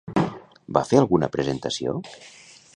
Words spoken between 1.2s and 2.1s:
presentació?